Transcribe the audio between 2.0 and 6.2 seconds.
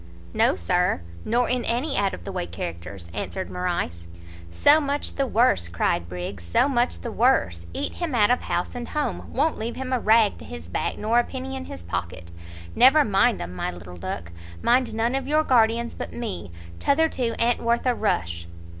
of the way characters," answered Morrice. "So much the worse," cried